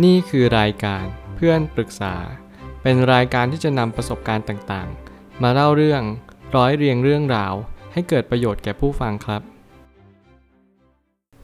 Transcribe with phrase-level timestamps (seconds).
[0.00, 2.14] นี่คือรายการเพื่อนปรึกษา
[2.82, 6.02] เป็นรายการที่จะนำประสบการณ์ต่างๆ มาเล่าเรื่อง
[6.56, 7.54] ร้อยเรียงเรื่องราว
[7.92, 9.42] ให้เกิดประโยชน์แก่ผู้ฟังครับ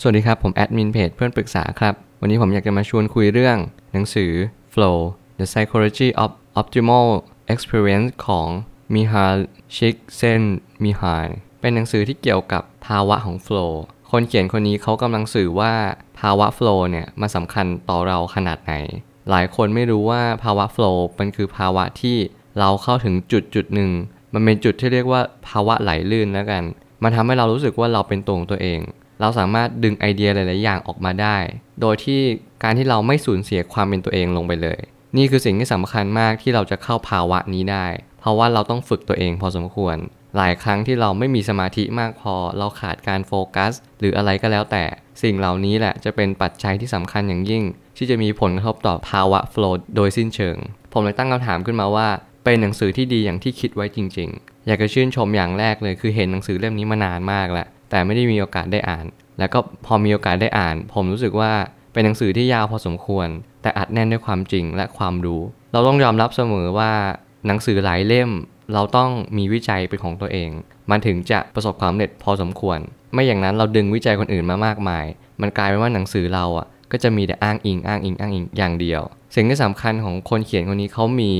[0.00, 3.56] สวัสดีครับ ผมแอดมินเพจเพื่อนปรึกษาครับ วันนี้ผมอยากจะมาชวนคุยเรื่อง
[3.92, 4.32] หนังสือ
[4.72, 4.98] Flow
[5.38, 6.30] The Psychology of
[6.60, 7.08] Optimal
[7.52, 8.48] Experience ของ
[8.94, 9.40] Mihaly
[9.76, 11.28] Csikszentmihalyi
[11.60, 13.72] เป็นหนังสือที่เกี่ยวกับภาวะของ Flow
[14.10, 15.72] คนเขียนคนนี้เขากำลังสื่อว่า
[16.20, 18.74] ภาวะ Flow เนี่ยมันสำคัญต่อเราขนาดไหน
[19.30, 22.16] หลายคนไม่รู้ว่าภาวะ Flow มันคือภาวะที่
[22.58, 23.90] เราเข้าถึงจุดจุดหนึ่ง
[24.32, 26.62] มันเป็นจุดที่เรียกว่าภาวะไหลลื่นแล้วกัน
[27.02, 28.80] มันทำให้เรารู้สึกว่าเราเป็นตัวของตัวเอง
[29.20, 31.36] เราสามารถดึงไอเดียหลาย ๆ อย่างออกมาได้
[31.80, 32.20] โดยที่
[32.62, 34.80] การที่เราไม่สูญเสียความเป็นตัวเองลงไปเลย
[35.16, 37.86] นี่คือสิ่งที่สำคัญมากที่เราจะเข้าภาวะนี้ได้
[38.20, 39.96] เพราะว่าเราต้องฝึกตัวเองพอสมควร
[40.36, 44.84] หลายครั้งที่เราไม่มีสมาธิมากพอ เราขาดการโฟกัส หรืออะไรก็แล้วแต่
[45.22, 47.64] สิ่งเหล่านี้แหละจะเป็นปัจจัยที่สำคัญอย่างยิ่ง
[47.96, 50.56] ที่จะมีผลกระทบต่อภาวะโฟล์โดยสิ้นเชิง
[50.92, 52.08] ผมเลยตั้งคำถามขึ้นมาว่า
[52.44, 59.06] เป็นหนังสือที่ดีอย่างที่คิดไว้จริง ๆ อยากจะชื่นชมอย่างแรกเลยคือเห็นหนังสือเล่มนี้มานานมากแล้วแต่ไม่ได้มีโอกาสได้อ่าน
[59.38, 61.52] แล้วก็พอมีโอกาสได้อ่าน ผมรู้สึกว่า
[61.92, 63.28] เป็นหนังสือที่ยาวพอสมควร
[63.62, 66.92] แต่อัดแน่นด้วยความจริงและความรู้ เราต้องยอมรับเสมอว่า
[67.46, 68.30] หนังสือหลายเล่ม
[68.72, 70.50] เราต้องมีวิจัยเป็นของตัวเอง
[70.90, 72.78] มันถึงจะประสบความสำเร็จพอสมควร
[73.12, 75.04] ไม่อย่างนั้นเราดึงวิจัยคนอื่นมามากมาย
[75.40, 79.02] มันกลายเป็นว่าหนังสือเราอะก็จะมีแต่อ้างอิงอ้างอิงอ้างอิงอย่างเดียว
[79.34, 81.32] สิ่งที่สำคัญของคนเขียนคนนี้เขามี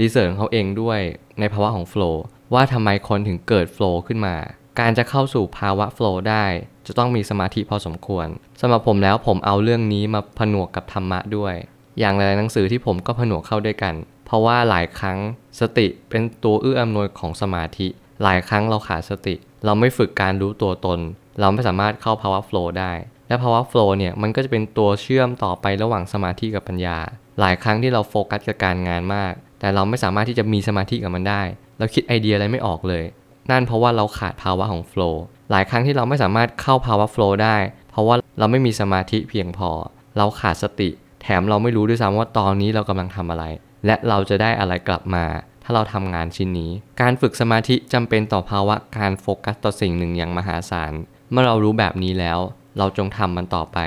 [0.00, 1.00] รีเสิร์ของเขาเองด้วย
[1.40, 2.22] ในภาวะของโฟล์
[2.54, 4.36] ว่าทำไมคนถึงเกิดโฟล์ขึ้นมา
[4.80, 6.44] การจะเข้าสู่ภาวะโฟล์ได้
[6.86, 8.26] จะต้องมีสมาธิพอสมควร
[8.60, 11.54] สำหรับผมแล้วผมเอาเรื่องนี้มาผนวกกับธรรมะด้วย
[11.98, 13.94] อย่างหลายหนังสือที่ผมก็ผนวกเข้าด้วยกัน
[14.32, 15.18] เพราะว่าหลายครั้ง
[15.60, 17.86] สติเป็นตัวเอื้ออำนวยของสมาธิ
[18.22, 20.98] หลายครั้งเราขาดสติ เราไม่ฝึกการรู้ตัวตน
[21.40, 22.92] เราไม่สามารถเข้าภาวะ flow ได้
[23.28, 26.98] และภาวะ flow เนี่ยมันก็จะเป็นตัวเชื่อมต่อไประหว่างสมาธิกับปัญญา
[27.40, 31.42] หลายครั้งที่เราโฟกัสกับการงานมาก แต่เราไม่สามารถที่จะมีสมาธิกับมันได้
[31.78, 33.04] เราคิดไอเดียอะไรไม่ออกเลย
[33.50, 37.56] นั่นเพราะว่าเราขาดภาวะของ flow หลายครั้งที่เราไม่สามารถเข้าภาวะ flow ได้
[37.90, 39.70] เพราะว่าเราไม่มีสมาธิเพียงพอ
[40.16, 40.88] เราขาดสติ
[41.22, 43.44] แถมเราไม่รู้ด้วยซ้ำว่าตอนนี้เรากำลังทำอะไร
[43.86, 45.24] และเราจะได้อะไรกลับมา
[45.64, 46.70] ถ้าเราทำงานชิ้นนี้
[47.00, 50.92] การฝึกสมาธิจำเป็นต่อภาวะการโฟกัสต่อสิ่งหนึ่งอย่างมหาศาล
[51.30, 52.38] เมื่อเรารู้แบบนี้แล้ว
[52.78, 53.78] เราจงทำมันต่อไป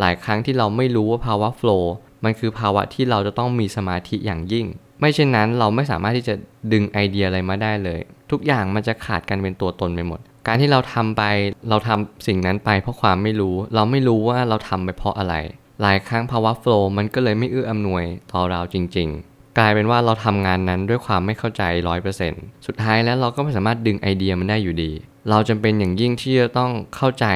[0.00, 1.94] หลายครั้งที่เราไม่รู้ว่าภาวะโฟล์
[2.24, 4.66] มันคือภาวะที่เราจะต้องมีสมาธิอย่างยิ่ง
[5.00, 6.34] ไม่เช่นนั้นเราไม่สามารถที่จะ
[6.72, 8.00] ดึงไอเดียอะไรมาได้เลย
[8.30, 11.22] ทุกอย่างมันจะขาดกันเป็นตัวตนไปหมด การที่เราทำไป
[11.68, 15.34] เราทำสิ่งนั้นไปเพราะความไม่รู้ เราไม่รู้ว่าเราทำไปเพราะอะไร
[15.82, 24.92] หลายครั้งภาวะโฟล์มันก็เลยไม่เอื้ออำนวยต่อเราจริง ๆ กลายเป็นว่าเราทำงานนั้นด้วยความไม่เข้าใจร้อยเปอร์เซ็นต์สุดท้ายแล้วเราก็ไม่สามารถดึงไอเดียมันได้อยู่ดี
[25.30, 27.26] เราจำเป็นอย่างยิ่งที่จะต้องเข้าใจ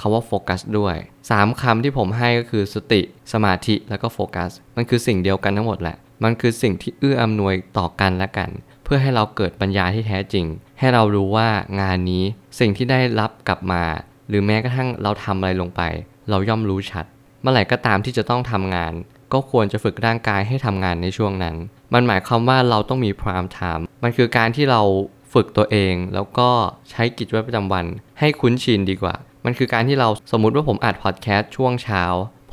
[0.00, 0.96] คาว่าโฟกัสด้วย
[1.30, 3.00] 3คำที่ผมให้ก็คือสติ
[3.32, 8.50] สมาธิแล้วก็โฟกัส มันคือสิ่งเดียวกันทั้งหมดแหละ มันคือสิ่งที่เอื้ออำนวยต่อกันและกัน
[8.84, 10.46] เพื่อให้เราเกิดปัญญาที่แท้จริง
[10.78, 11.48] ให้เรารู้ว่า
[11.80, 12.24] งานนี้
[12.60, 13.82] สิ่งที่ได้รับกลับมา
[14.28, 15.82] หรือแม้กระทั่งเราทำอะไรลงไป
[16.30, 17.04] เราย่อมรู้ชัด
[17.42, 18.92] เมื่อไหร่ก็ตามที่จะต้องทำงาน
[19.32, 21.54] ก็ควรจะฝึกร่างกายให้ทำงานในช่วงนั้น
[21.94, 24.82] มันหมายความว่าเราต้องมีพรามไทม์มันคือการที่เรา
[25.32, 26.50] ฝึกตัวเอง แล้วก็
[26.90, 27.84] ใช้กิจวัตรประจำวัน
[28.18, 32.04] ให้คุ้นชินดีกว่า มันคือการที่เราสมมุติว่าผมอัดพอดแคสต์ช่วงเช้า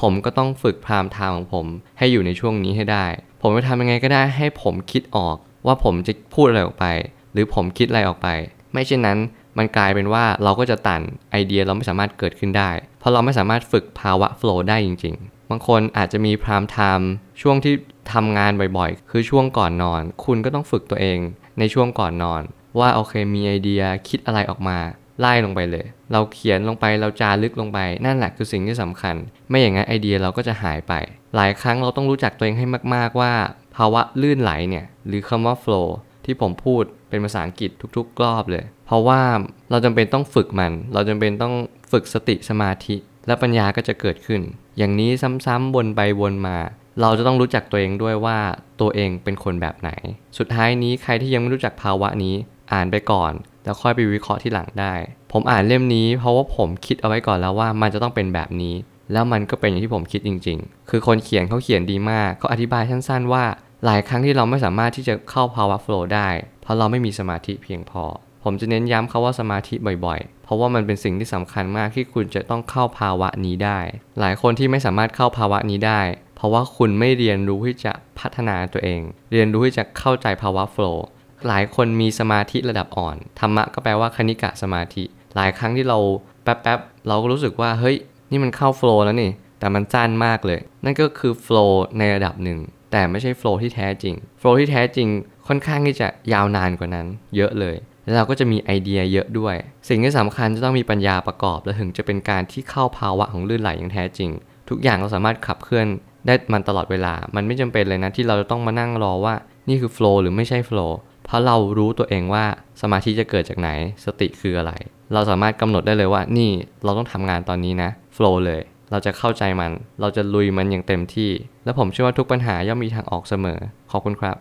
[0.00, 1.66] ผมก็ต้องฝึกพรามไทม์ของผม
[1.98, 3.06] ให้อยู่ในช่วงนี้ให้ได้
[3.42, 5.36] ผมจะทำยังไงก็ได้ให้ผมคิดออก
[5.66, 6.86] ว่าผมจะพูดอะไรออกไป
[7.32, 8.28] หรือผมคิดอะไรออกไป
[8.72, 9.18] ไม่เช่นนั้น
[9.58, 17.10] มันกลายเป็นว่าเราก็จะตันไอเดียเราไม่สามารถเกิดขึ้นได้ เพราะเราไม่สามารถฝึกภาวะโฟล์ได้จริง ๆ บางคนอาจจะมีพรามไทม์
[17.40, 17.74] ช่วงที่
[18.12, 21.18] ทำงานบ่อยๆ คือช่วงก่อนนอน คุณก็ต้องฝึกตัวเอง
[21.58, 22.42] ในช่วงก่อนนอน
[22.78, 24.78] ว่าโอเคมีไอเดียคิดอะไรออกมา
[25.20, 29.14] ไล่ลงไปเลย เราเขียนลงไปเราจารึกลงไปนั่นแหละคือสิ่งที่สำคัญ
[29.48, 30.92] ไม่อย่างนั้นไอเดียเราก็จะหายไป
[31.36, 33.32] หลายครั้งเราต้องรู้จักตัวเองให้มาก ๆว่า
[33.76, 35.88] ภาวะลื่นไหลเนี่ยหรือคำว่า flow
[36.24, 39.22] ที่ผมพูดเป็นภาษาอังกฤษทุก ๆ รอบเลย เพราะว่า
[39.70, 41.54] เราจำเป็นต้องฝึกมัน เราจำเป็นต้อง
[41.92, 42.96] ฝึกสติสมาธิ
[43.28, 44.40] และปัญญาก็จะเกิดขึ้น
[44.78, 45.10] อย่างนี้
[45.46, 46.58] ซ้ำๆวนไปวนมา
[47.00, 48.38] เราจะต้องรู้จักตัวเองด้วยว่า
[48.80, 49.90] ตัวเองเป็นคนแบบไหน
[50.38, 52.34] สุดท้ายนี้ใครที่ยังไม่รู้จักภาวะนี้
[52.72, 53.32] อ่านไปก่อน
[53.64, 54.94] แล้วค่อยไปวิเคราะห์ที่หลังได้
[55.32, 58.74] ผมอ่านเล่มนี้เพราะว่าผมคิดเอาไว้ก่อนแล้วว่ามันจะต้องเป็นแบบนี้
[59.12, 63.44] แล้วมันก็เป็นอย่างที่ผมคิดจริง ๆ คือคนเขียนเขาเขียนดีมากเขาอธิบายสั้นๆว่า
[63.84, 66.28] หลายครั้งที่เราไม่สามารถที่จะเข้าภาวะโฟล์ได้
[66.62, 68.04] เพราะเราไม่มีสมาธิเพียงพอ
[68.44, 69.74] ผมจะเน้นย้ำเขาว่าสมาธิ
[70.04, 73.80] บ่อยๆ เพราะว่ามันเป็นสิ่งที่สำคัญมากที่คุณจะต้องเข้าภาวะนี้ได้
[74.20, 76.00] หลายคนที่ไม่สามารถเข้าภาวะนี้ได้
[76.36, 79.00] เพราะว่าคุณไม่เรียนรู้ที่จะพัฒนาตัวเอง
[79.32, 81.06] เรียนรู้ที่จะเข้าใจภาวะโฟล์
[81.46, 85.04] หลายคนมีสมาธิระดับอ่อน ธรรมะก็แปลว่าคณิกะสมาธิ
[85.36, 85.98] หลายครั้งที่เรา
[86.42, 87.96] แป๊บๆ เราก็รู้สึกว่า เฮ้ย
[88.30, 92.58] นี่มันเข้าโฟล์แล้วนี่ แต่มันสั้นมากเลย นั่นก็คือ flow ในระดับหนึ่ง
[92.92, 95.08] แต่ไม่ใช่ flow ที่แท้จริง flow ที่แท้จริง
[95.46, 97.06] ค่อนข้างที่จะยาวนานกว่านั้น
[97.36, 97.76] เยอะเลย
[98.08, 99.56] แล้วเราก็จะมีไอเดียเยอะด้วย
[99.88, 104.30] สิ่งที่สำคัญจะต้องมีปัญญาประกอบ และถึงจะเป็นการที่เข้าภาวะของลื่นไหลอย่างแท้จริง
[104.68, 105.86] ทุกอย่างเราสามารถขับเคลื่อน
[106.26, 109.34] ได้มันตลอดเวลา มันไม่จำเป็นเลยนะที่เราจะต้องมานั่งรอว่า
[109.68, 110.92] นี่คือ flow หรือไม่ใช่ flow
[111.24, 112.44] เพราะเรารู้ตัวเองว่า
[112.82, 113.70] สมาธิจะเกิดจากไหน
[114.04, 114.72] สติคืออะไร
[115.12, 116.50] เราสามารถกำหนดได้เลยว่านี่
[116.84, 119.70] เราต้องทำงานตอนนี้นะ flow เลยเราจะเข้าใจมัน
[120.00, 121.30] เราจะลุยมันอย่างเต็มที่
[121.64, 123.58] และผมเชื่อว่าทุกปัญหาย่อมมีทางออกเสมอ
[123.90, 124.36] ขอบคุณครับ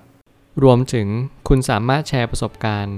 [0.63, 1.07] รวมถึง
[1.47, 2.97] คุณสามารถแชร์ประสบการณ์